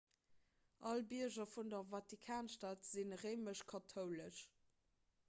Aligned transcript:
all 0.91 1.03
bierger 1.11 1.45
vun 1.55 1.69
der 1.73 1.83
vatikanstad 1.91 2.89
si 2.89 3.05
réimesch-kathoulesch 3.25 4.43